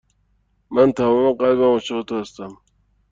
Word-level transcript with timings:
من 0.73 0.89
تمام 0.97 1.27
قلبم 1.39 1.63
عاشق 1.73 2.01
تو 2.07 2.15
هستم. 2.21 2.51